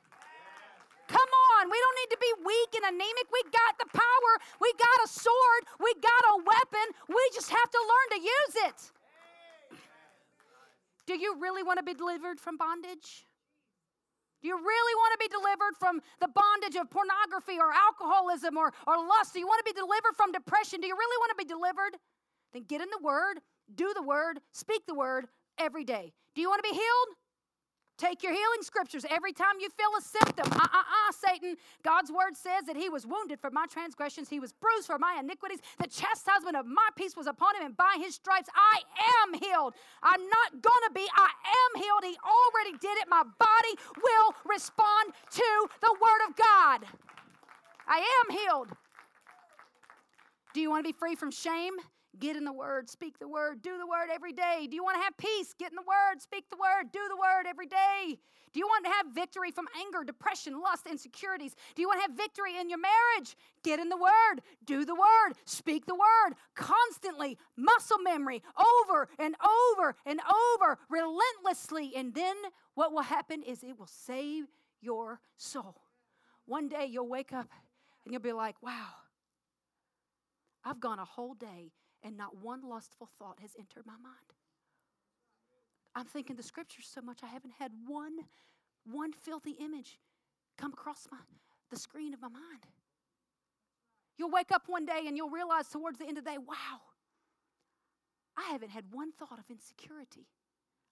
Come 1.06 1.30
on, 1.54 1.70
we 1.70 1.78
don't 1.78 1.96
need 2.00 2.10
to 2.16 2.20
be 2.20 2.32
weak 2.44 2.70
and 2.74 2.94
anemic. 2.94 3.26
We 3.30 3.42
got 3.52 3.78
the 3.78 3.86
power. 3.92 4.32
We 4.60 4.72
got 4.78 4.98
a 5.04 5.08
sword. 5.08 5.62
We 5.78 5.92
got 6.00 6.22
a 6.32 6.36
weapon 6.42 6.86
We 7.08 7.22
just 7.34 7.50
have 7.50 7.70
to 7.70 7.78
learn 7.78 8.08
to 8.18 8.20
use 8.24 8.54
it. 8.66 8.78
Do 11.06 11.18
you 11.18 11.36
really 11.38 11.62
want 11.62 11.78
to 11.78 11.84
be 11.84 11.94
delivered 11.94 12.40
from 12.40 12.56
bondage? 12.56 13.26
Do 14.44 14.52
you 14.52 14.60
really 14.60 14.94
want 15.00 15.16
to 15.16 15.24
be 15.24 15.32
delivered 15.32 15.74
from 15.80 16.04
the 16.20 16.28
bondage 16.28 16.76
of 16.76 16.92
pornography 16.92 17.56
or 17.56 17.72
alcoholism 17.72 18.58
or, 18.58 18.76
or 18.86 19.00
lust? 19.00 19.32
Do 19.32 19.40
you 19.40 19.46
want 19.46 19.64
to 19.64 19.72
be 19.72 19.72
delivered 19.72 20.12
from 20.20 20.32
depression? 20.32 20.82
Do 20.82 20.86
you 20.86 20.92
really 20.92 21.16
want 21.16 21.32
to 21.32 21.40
be 21.40 21.48
delivered? 21.48 21.96
Then 22.52 22.68
get 22.68 22.82
in 22.82 22.88
the 22.92 23.00
Word, 23.02 23.40
do 23.74 23.94
the 23.96 24.02
Word, 24.02 24.44
speak 24.52 24.84
the 24.84 24.94
Word 24.94 25.32
every 25.56 25.82
day. 25.82 26.12
Do 26.34 26.42
you 26.42 26.50
want 26.50 26.62
to 26.62 26.68
be 26.68 26.76
healed? 26.76 27.08
Take 27.96 28.24
your 28.24 28.32
healing 28.32 28.62
scriptures 28.62 29.06
every 29.08 29.32
time 29.32 29.54
you 29.60 29.68
feel 29.70 29.90
a 29.96 30.02
symptom. 30.02 30.52
Uh 30.52 30.64
uh 30.64 30.78
uh, 30.78 31.12
Satan. 31.12 31.56
God's 31.84 32.10
word 32.10 32.36
says 32.36 32.64
that 32.66 32.76
he 32.76 32.88
was 32.88 33.06
wounded 33.06 33.38
for 33.38 33.50
my 33.50 33.66
transgressions, 33.66 34.28
he 34.28 34.40
was 34.40 34.52
bruised 34.52 34.86
for 34.86 34.98
my 34.98 35.18
iniquities. 35.20 35.60
The 35.78 35.86
chastisement 35.86 36.56
of 36.56 36.66
my 36.66 36.88
peace 36.96 37.16
was 37.16 37.28
upon 37.28 37.54
him, 37.56 37.66
and 37.66 37.76
by 37.76 37.96
his 37.98 38.16
stripes 38.16 38.48
I 38.54 38.80
am 39.22 39.40
healed. 39.40 39.74
I'm 40.02 40.20
not 40.22 40.60
gonna 40.60 40.92
be, 40.92 41.06
I 41.16 41.30
am 41.30 41.82
healed. 41.82 42.04
He 42.04 42.16
already 42.24 42.78
did 42.78 42.98
it. 42.98 43.08
My 43.08 43.22
body 43.22 43.74
will 44.02 44.34
respond 44.44 45.12
to 45.30 45.68
the 45.80 45.94
word 46.00 46.28
of 46.28 46.36
God. 46.36 46.80
I 47.86 47.98
am 47.98 48.36
healed. 48.36 48.68
Do 50.52 50.60
you 50.60 50.70
want 50.70 50.84
to 50.84 50.92
be 50.92 50.96
free 50.98 51.14
from 51.14 51.30
shame? 51.30 51.74
Get 52.18 52.36
in 52.36 52.44
the 52.44 52.52
Word, 52.52 52.88
speak 52.88 53.18
the 53.18 53.28
Word, 53.28 53.62
do 53.62 53.76
the 53.78 53.86
Word 53.86 54.08
every 54.12 54.32
day. 54.32 54.66
Do 54.68 54.76
you 54.76 54.84
want 54.84 54.96
to 54.96 55.02
have 55.02 55.16
peace? 55.16 55.54
Get 55.58 55.72
in 55.72 55.76
the 55.76 55.82
Word, 55.82 56.22
speak 56.22 56.48
the 56.50 56.56
Word, 56.56 56.92
do 56.92 57.00
the 57.08 57.16
Word 57.16 57.46
every 57.48 57.66
day. 57.66 58.18
Do 58.52 58.60
you 58.60 58.66
want 58.68 58.84
to 58.84 58.90
have 58.92 59.06
victory 59.12 59.50
from 59.50 59.66
anger, 59.80 60.04
depression, 60.04 60.60
lust, 60.62 60.86
insecurities? 60.88 61.56
Do 61.74 61.82
you 61.82 61.88
want 61.88 61.98
to 61.98 62.02
have 62.02 62.16
victory 62.16 62.56
in 62.58 62.70
your 62.70 62.78
marriage? 62.78 63.36
Get 63.64 63.80
in 63.80 63.88
the 63.88 63.96
Word, 63.96 64.42
do 64.64 64.84
the 64.84 64.94
Word, 64.94 65.34
speak 65.44 65.86
the 65.86 65.94
Word 65.94 66.36
constantly, 66.54 67.36
muscle 67.56 67.98
memory, 67.98 68.42
over 68.56 69.08
and 69.18 69.34
over 69.74 69.96
and 70.06 70.20
over, 70.54 70.78
relentlessly. 70.88 71.92
And 71.96 72.14
then 72.14 72.36
what 72.74 72.92
will 72.92 73.02
happen 73.02 73.42
is 73.42 73.64
it 73.64 73.76
will 73.76 73.88
save 73.88 74.44
your 74.80 75.20
soul. 75.36 75.82
One 76.46 76.68
day 76.68 76.86
you'll 76.86 77.08
wake 77.08 77.32
up 77.32 77.48
and 78.04 78.12
you'll 78.12 78.22
be 78.22 78.32
like, 78.32 78.56
wow, 78.62 78.90
I've 80.64 80.78
gone 80.78 81.00
a 81.00 81.04
whole 81.04 81.34
day 81.34 81.72
and 82.04 82.16
not 82.16 82.36
one 82.42 82.60
lustful 82.62 83.08
thought 83.18 83.40
has 83.40 83.52
entered 83.58 83.86
my 83.86 83.94
mind. 83.94 84.34
I'm 85.96 86.04
thinking 86.04 86.36
the 86.36 86.42
scriptures 86.42 86.88
so 86.92 87.00
much 87.00 87.20
I 87.22 87.28
haven't 87.28 87.54
had 87.58 87.72
one 87.86 88.18
one 88.84 89.12
filthy 89.12 89.52
image 89.52 89.98
come 90.58 90.72
across 90.72 91.08
my 91.10 91.18
the 91.70 91.78
screen 91.78 92.12
of 92.12 92.20
my 92.20 92.28
mind. 92.28 92.66
You'll 94.18 94.30
wake 94.30 94.52
up 94.52 94.64
one 94.66 94.84
day 94.84 95.04
and 95.06 95.16
you'll 95.16 95.30
realize 95.30 95.68
towards 95.68 95.98
the 95.98 96.06
end 96.06 96.18
of 96.18 96.24
the 96.24 96.30
day, 96.30 96.38
wow, 96.38 96.80
I 98.36 98.52
haven't 98.52 98.70
had 98.70 98.84
one 98.92 99.10
thought 99.12 99.38
of 99.38 99.50
insecurity. 99.50 100.26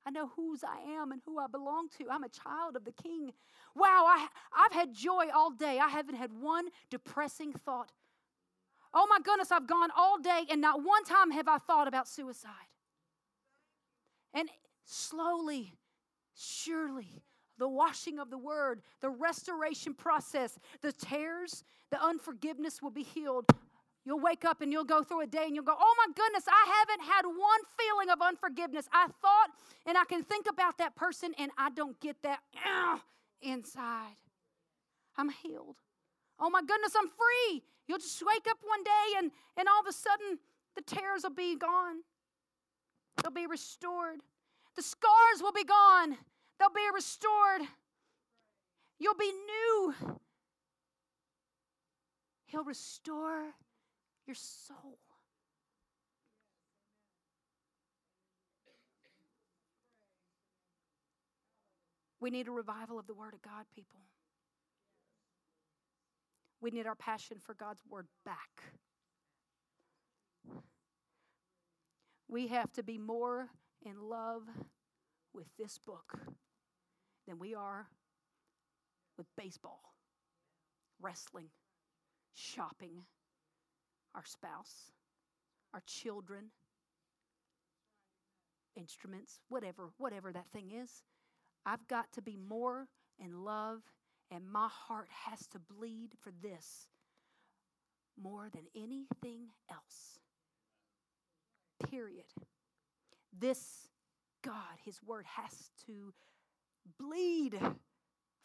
I 0.04 0.10
know 0.10 0.30
whose 0.34 0.64
I 0.64 0.80
am 0.98 1.12
and 1.12 1.20
who 1.24 1.38
I 1.38 1.46
belong 1.46 1.88
to. 1.98 2.10
I'm 2.10 2.24
a 2.24 2.28
child 2.28 2.74
of 2.74 2.84
the 2.84 2.92
King. 2.92 3.32
Wow, 3.76 4.06
I, 4.08 4.26
I've 4.56 4.72
had 4.72 4.92
joy 4.92 5.26
all 5.32 5.50
day. 5.50 5.78
I 5.78 5.88
haven't 5.88 6.16
had 6.16 6.32
one 6.32 6.66
depressing 6.90 7.52
thought 7.52 7.92
Oh 8.94 9.06
my 9.08 9.18
goodness, 9.24 9.50
I've 9.50 9.66
gone 9.66 9.90
all 9.96 10.18
day 10.18 10.42
and 10.50 10.60
not 10.60 10.84
one 10.84 11.04
time 11.04 11.30
have 11.30 11.48
I 11.48 11.58
thought 11.58 11.88
about 11.88 12.08
suicide. 12.08 12.50
And 14.34 14.48
slowly, 14.84 15.74
surely, 16.34 17.22
the 17.58 17.68
washing 17.68 18.18
of 18.18 18.30
the 18.30 18.38
word, 18.38 18.82
the 19.00 19.10
restoration 19.10 19.94
process, 19.94 20.58
the 20.80 20.92
tears, 20.92 21.64
the 21.90 22.02
unforgiveness 22.02 22.82
will 22.82 22.90
be 22.90 23.02
healed. 23.02 23.44
You'll 24.04 24.20
wake 24.20 24.44
up 24.44 24.60
and 24.60 24.72
you'll 24.72 24.84
go 24.84 25.02
through 25.02 25.20
a 25.20 25.26
day 25.26 25.44
and 25.46 25.54
you'll 25.54 25.64
go, 25.64 25.76
Oh 25.78 25.94
my 25.98 26.12
goodness, 26.12 26.44
I 26.48 26.74
haven't 26.80 27.06
had 27.06 27.22
one 27.24 27.60
feeling 27.78 28.10
of 28.10 28.20
unforgiveness. 28.20 28.88
I 28.92 29.06
thought 29.06 29.50
and 29.86 29.96
I 29.96 30.04
can 30.04 30.24
think 30.24 30.46
about 30.50 30.78
that 30.78 30.96
person 30.96 31.34
and 31.38 31.50
I 31.56 31.70
don't 31.70 31.98
get 32.00 32.16
that 32.22 32.40
inside. 33.40 34.16
I'm 35.16 35.30
healed. 35.30 35.76
Oh 36.40 36.50
my 36.50 36.62
goodness, 36.62 36.94
I'm 36.98 37.08
free. 37.08 37.62
You'll 37.92 37.98
just 37.98 38.22
wake 38.24 38.46
up 38.48 38.56
one 38.62 38.82
day 38.82 39.18
and, 39.18 39.30
and 39.54 39.68
all 39.68 39.80
of 39.80 39.86
a 39.86 39.92
sudden 39.92 40.38
the 40.74 40.80
tears 40.80 41.24
will 41.24 41.34
be 41.34 41.58
gone. 41.58 41.96
They'll 43.20 43.30
be 43.30 43.46
restored. 43.46 44.20
The 44.76 44.82
scars 44.82 45.42
will 45.42 45.52
be 45.52 45.64
gone. 45.64 46.16
They'll 46.58 46.70
be 46.70 46.88
restored. 46.94 47.68
You'll 48.98 49.14
be 49.14 49.30
new. 49.30 49.94
He'll 52.46 52.64
restore 52.64 53.42
your 54.26 54.36
soul. 54.36 54.96
We 62.20 62.30
need 62.30 62.48
a 62.48 62.52
revival 62.52 62.98
of 62.98 63.06
the 63.06 63.12
Word 63.12 63.34
of 63.34 63.42
God, 63.42 63.66
people. 63.74 64.00
We 66.62 66.70
need 66.70 66.86
our 66.86 66.94
passion 66.94 67.38
for 67.40 67.54
God's 67.54 67.82
word 67.90 68.06
back. 68.24 68.62
We 72.28 72.46
have 72.46 72.72
to 72.74 72.84
be 72.84 72.98
more 72.98 73.48
in 73.84 74.00
love 74.00 74.44
with 75.34 75.48
this 75.58 75.78
book 75.84 76.16
than 77.26 77.40
we 77.40 77.52
are 77.54 77.88
with 79.18 79.26
baseball, 79.36 79.80
wrestling, 81.00 81.48
shopping, 82.32 83.02
our 84.14 84.24
spouse, 84.24 84.92
our 85.74 85.82
children, 85.84 86.52
instruments, 88.76 89.40
whatever, 89.48 89.90
whatever 89.98 90.32
that 90.32 90.48
thing 90.48 90.70
is. 90.70 91.02
I've 91.66 91.88
got 91.88 92.12
to 92.12 92.22
be 92.22 92.36
more 92.36 92.86
in 93.18 93.44
love 93.44 93.82
and 94.32 94.50
my 94.50 94.68
heart 94.68 95.08
has 95.26 95.46
to 95.48 95.58
bleed 95.58 96.10
for 96.20 96.32
this 96.42 96.88
more 98.20 98.48
than 98.52 98.62
anything 98.74 99.48
else. 99.70 100.18
Period. 101.90 102.24
This 103.38 103.88
God, 104.42 104.78
His 104.84 105.02
Word, 105.02 105.26
has 105.26 105.70
to 105.86 106.14
bleed 106.98 107.58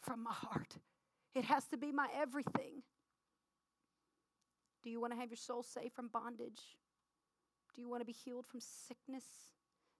from 0.00 0.22
my 0.22 0.32
heart. 0.32 0.76
It 1.34 1.44
has 1.44 1.66
to 1.66 1.76
be 1.76 1.90
my 1.90 2.08
everything. 2.14 2.82
Do 4.82 4.90
you 4.90 5.00
want 5.00 5.12
to 5.12 5.18
have 5.18 5.30
your 5.30 5.36
soul 5.36 5.62
saved 5.62 5.94
from 5.94 6.08
bondage? 6.08 6.60
Do 7.74 7.80
you 7.80 7.88
want 7.88 8.00
to 8.00 8.06
be 8.06 8.12
healed 8.12 8.46
from 8.46 8.60
sickness, 8.60 9.24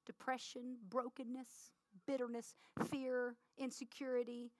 depression, 0.07 0.77
brokenness, 0.89 1.73
bitterness, 2.07 2.55
fear, 2.91 3.37
insecurity, 3.59 4.51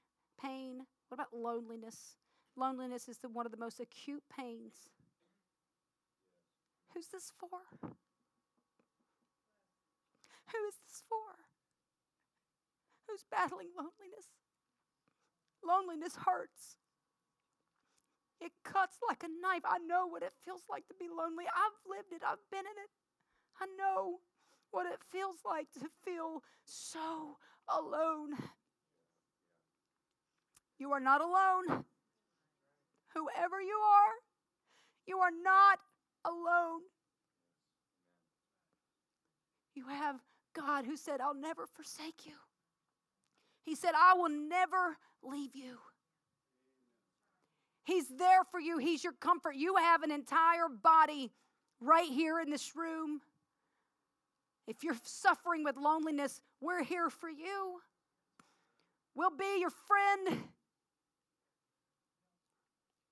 pain? 0.41 0.87
What 1.09 1.17
about 1.17 1.35
loneliness? 1.35 2.17
Loneliness 2.57 3.09
is 3.09 3.19
the, 3.19 3.29
one 3.29 3.47
of 3.47 3.53
the 3.53 3.59
most 3.59 3.81
acute 3.81 4.23
pains. 4.37 4.89
Who's 6.95 7.09
this 7.09 7.31
for? 7.39 7.61
Who 10.53 10.67
is 10.67 10.75
this 10.87 11.03
for? 11.09 11.45
Who's 13.07 13.25
battling 13.31 13.69
loneliness? 13.77 14.33
Loneliness 15.65 16.17
hurts. 16.27 16.77
It 18.41 18.53
cuts 18.65 18.99
like 19.07 19.23
a 19.23 19.29
knife. 19.29 19.63
I 19.65 19.79
know 19.79 20.07
what 20.07 20.23
it 20.23 20.33
feels 20.45 20.63
like 20.71 20.87
to 20.89 20.95
be 20.99 21.09
lonely. 21.09 21.45
I've 21.47 21.79
lived 21.89 22.13
it, 22.13 22.23
I've 22.25 22.43
been 22.51 22.61
in 22.61 22.79
it. 22.85 22.91
I 23.61 23.67
know 23.77 24.21
what 24.71 24.87
it 24.87 25.01
feels 25.11 25.39
like 25.45 25.71
to 25.73 25.89
feel 26.05 26.43
so 26.65 27.39
alone. 27.69 28.35
You 30.79 30.93
are 30.93 31.01
not 31.01 31.21
alone. 31.21 31.85
Whoever 33.15 33.61
you 33.61 33.77
are, 33.77 34.15
you 35.07 35.19
are 35.19 35.31
not 35.43 35.79
alone. 36.25 36.83
You 39.75 39.87
have 39.89 40.17
God 40.55 40.85
who 40.85 40.97
said, 40.97 41.21
I'll 41.21 41.35
never 41.35 41.67
forsake 41.67 42.27
you. 42.27 42.35
He 43.65 43.75
said, 43.75 43.93
I 43.97 44.15
will 44.15 44.29
never 44.29 44.97
leave 45.23 45.55
you. 45.55 45.79
He's 47.85 48.09
there 48.09 48.45
for 48.51 48.61
you. 48.61 48.79
He's 48.79 49.03
your 49.03 49.15
comfort. 49.15 49.55
You 49.57 49.77
have 49.77 50.03
an 50.03 50.11
entire 50.11 50.69
body 50.69 51.33
right 51.81 52.09
here 52.09 52.41
in 52.41 52.51
this 52.51 52.77
room. 52.77 53.21
If 54.67 54.85
you're 54.85 54.97
suffering 55.05 55.65
with 55.65 55.77
loneliness, 55.77 56.41
we're 56.61 56.85
here 56.85 57.09
for 57.09 57.31
you. 57.31 57.81
We'll 59.15 59.37
be 59.37 59.61
your 59.61 59.71
friend. 59.71 60.43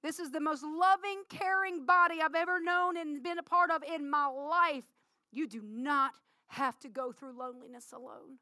This 0.06 0.20
is 0.20 0.30
the 0.30 0.38
most 0.38 0.62
loving, 0.62 1.24
caring 1.28 1.84
body 1.84 2.20
I've 2.22 2.36
ever 2.36 2.60
known 2.60 2.96
and 2.96 3.20
been 3.24 3.40
a 3.40 3.42
part 3.42 3.72
of 3.72 3.82
in 3.82 4.08
my 4.08 4.26
life. 4.26 4.84
You 5.32 5.48
do 5.48 5.60
not 5.60 6.12
have 6.46 6.78
to 6.78 6.88
go 6.88 7.10
through 7.10 7.36
loneliness 7.36 7.92
alone. 7.92 8.38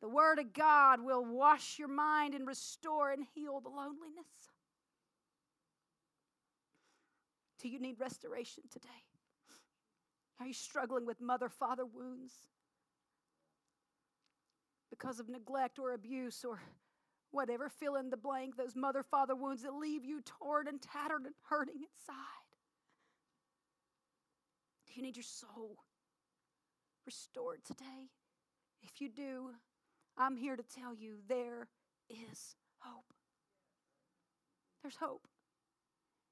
The 0.00 0.08
Word 0.08 0.38
of 0.38 0.52
God 0.52 1.00
will 1.00 1.24
wash 1.24 1.80
your 1.80 1.88
mind 1.88 2.34
and 2.34 2.46
restore 2.46 3.10
and 3.10 3.24
heal 3.34 3.58
the 3.58 3.70
loneliness. 3.70 4.30
Do 7.60 7.68
you 7.68 7.80
need 7.80 7.98
restoration 7.98 8.62
today? 8.70 8.88
Are 10.38 10.46
you 10.46 10.54
struggling 10.54 11.06
with 11.06 11.20
mother 11.20 11.48
father 11.48 11.84
wounds? 11.84 12.34
Because 14.90 15.18
of 15.18 15.28
neglect 15.28 15.80
or 15.80 15.92
abuse 15.92 16.44
or 16.44 16.60
whatever, 17.32 17.68
fill 17.68 17.96
in 17.96 18.10
the 18.10 18.16
blank, 18.16 18.56
those 18.56 18.76
mother 18.76 19.02
father 19.02 19.34
wounds 19.34 19.62
that 19.62 19.74
leave 19.74 20.04
you 20.04 20.20
torn 20.40 20.68
and 20.68 20.80
tattered 20.80 21.24
and 21.24 21.34
hurting 21.48 21.76
inside. 21.76 22.16
Do 24.86 24.92
you 24.94 25.02
need 25.02 25.16
your 25.16 25.24
soul 25.24 25.78
restored 27.06 27.64
today? 27.64 28.10
If 28.82 29.00
you 29.00 29.08
do, 29.08 29.50
I'm 30.16 30.36
here 30.36 30.56
to 30.56 30.62
tell 30.62 30.94
you 30.94 31.16
there 31.28 31.68
is 32.10 32.56
hope. 32.78 33.12
There's 34.82 34.96
hope. 34.96 35.26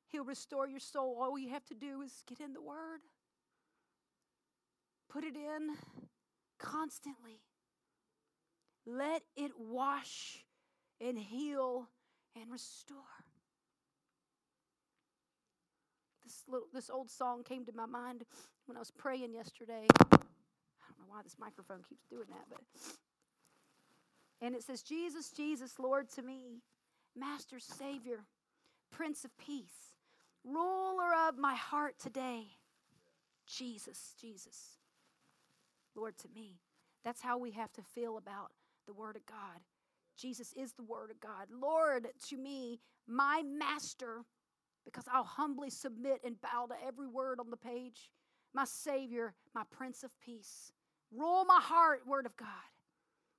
He'll 0.08 0.24
restore 0.24 0.68
your 0.68 0.80
soul. 0.80 1.16
All 1.20 1.38
you 1.38 1.50
have 1.50 1.64
to 1.66 1.74
do 1.74 2.02
is 2.02 2.24
get 2.28 2.40
in 2.40 2.52
the 2.52 2.60
Word, 2.60 3.00
put 5.08 5.24
it 5.24 5.36
in 5.36 5.76
constantly. 6.58 7.40
Let 8.86 9.22
it 9.36 9.52
wash 9.56 10.44
and 11.00 11.18
heal 11.18 11.88
and 12.40 12.50
restore. 12.50 12.98
This 16.24 16.42
little 16.48 16.68
this 16.72 16.90
old 16.90 17.10
song 17.10 17.42
came 17.42 17.64
to 17.64 17.72
my 17.74 17.86
mind 17.86 18.24
when 18.66 18.76
I 18.76 18.80
was 18.80 18.90
praying 18.90 19.32
yesterday. 19.34 19.86
I 19.90 20.06
don't 20.06 20.98
know 20.98 21.08
why 21.08 21.22
this 21.22 21.36
microphone 21.38 21.82
keeps 21.88 22.04
doing 22.06 22.26
that, 22.28 22.44
but 22.48 22.60
and 24.42 24.54
it 24.54 24.62
says, 24.62 24.82
Jesus, 24.82 25.30
Jesus, 25.30 25.78
Lord 25.78 26.08
to 26.10 26.22
me, 26.22 26.62
Master, 27.14 27.58
Savior, 27.58 28.24
Prince 28.90 29.24
of 29.24 29.36
Peace, 29.36 29.96
ruler 30.44 31.28
of 31.28 31.36
my 31.36 31.54
heart 31.54 31.98
today. 31.98 32.46
Jesus, 33.46 34.14
Jesus, 34.20 34.78
Lord 35.94 36.16
to 36.18 36.28
me. 36.34 36.60
That's 37.04 37.20
how 37.20 37.36
we 37.36 37.50
have 37.52 37.72
to 37.72 37.82
feel 37.82 38.16
about 38.16 38.52
the 38.86 38.92
Word 38.92 39.16
of 39.16 39.26
God. 39.26 39.60
Jesus 40.20 40.52
is 40.52 40.72
the 40.72 40.82
Word 40.82 41.10
of 41.10 41.20
God. 41.20 41.48
Lord 41.50 42.08
to 42.28 42.36
me, 42.36 42.80
my 43.06 43.42
Master, 43.46 44.24
because 44.84 45.04
I'll 45.12 45.24
humbly 45.24 45.70
submit 45.70 46.20
and 46.24 46.40
bow 46.40 46.66
to 46.68 46.74
every 46.86 47.06
word 47.06 47.38
on 47.40 47.50
the 47.50 47.56
page. 47.56 48.10
My 48.52 48.64
Savior, 48.64 49.34
my 49.54 49.62
Prince 49.70 50.02
of 50.02 50.10
Peace. 50.20 50.72
Rule 51.12 51.44
my 51.44 51.60
heart, 51.60 52.06
Word 52.06 52.26
of 52.26 52.36
God 52.36 52.48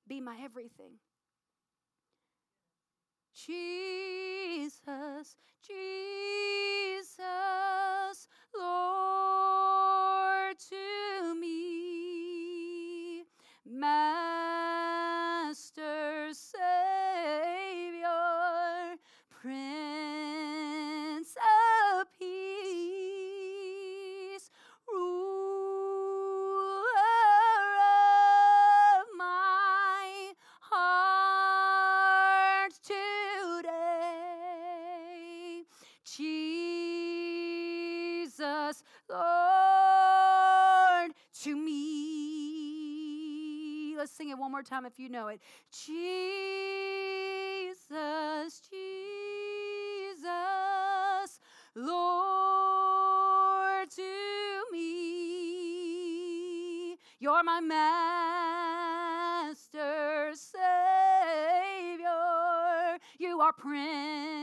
be 0.08 0.20
my 0.20 0.36
everything. 0.44 0.94
Jesus, 3.34 5.38
Jesus, 5.66 7.18
Lord 8.58 9.51
Jesus, 38.72 38.84
Lord, 39.10 39.22
to 41.44 41.56
me. 41.56 41.82
Let's 43.98 44.14
sing 44.14 44.30
it 44.30 44.38
one 44.38 44.52
more 44.52 44.64
time 44.64 44.86
if 44.86 44.98
you 44.98 45.10
know 45.10 45.28
it. 45.28 45.42
Jesus, 45.72 45.92
Jesus, 48.70 50.30
Lord 51.76 52.10
to 53.92 54.64
me. 54.72 55.98
You're 57.20 57.44
my 57.44 57.60
master, 57.60 57.92
Savior. 60.34 60.58
You 63.20 63.42
are 63.42 63.52
Prince 63.54 64.41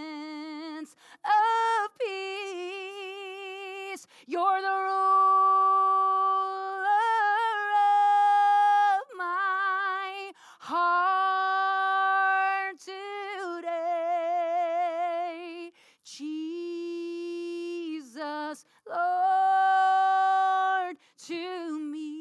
Peace. 3.98 4.06
You're 4.26 4.60
the 4.60 4.68
ruler 4.68 4.84
of 8.94 9.02
my 9.16 10.32
heart 10.60 11.48
today. 12.78 13.72
Jesus, 16.04 16.26
Lord, 18.88 18.98
to 21.26 21.78
me. 21.80 22.18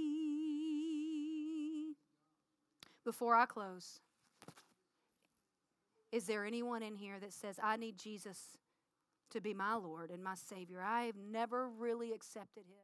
Before 3.04 3.36
I 3.36 3.46
close, 3.46 4.00
is 6.12 6.26
there 6.26 6.46
anyone 6.46 6.82
in 6.84 6.96
here 6.96 7.20
that 7.20 7.34
says, 7.34 7.60
I 7.62 7.78
need 7.78 7.98
Jesus 7.98 8.58
to 9.32 9.42
be 9.42 9.54
my 9.54 9.76
Lord 9.76 10.12
and 10.12 10.24
my 10.24 10.36
Savior? 10.36 10.82
I 10.82 11.04
have 11.04 11.16
never 11.16 11.68
really 11.70 12.14
accepted 12.14 12.64
Him. 12.68 12.77